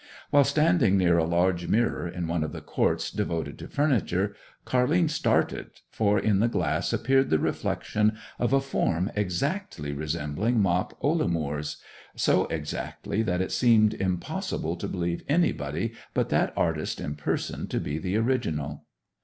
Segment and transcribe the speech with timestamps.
[0.31, 4.35] While standing near a large mirror in one of the courts devoted to furniture,
[4.65, 10.99] Car'line started, for in the glass appeared the reflection of a form exactly resembling Mop
[11.03, 17.79] Ollamoor's—so exactly, that it seemed impossible to believe anybody but that artist in person to
[17.79, 18.85] be the original.